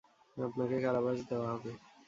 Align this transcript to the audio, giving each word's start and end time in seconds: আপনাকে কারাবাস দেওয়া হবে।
আপনাকে 0.37 0.75
কারাবাস 0.81 1.17
দেওয়া 1.29 1.47
হবে। 1.53 1.71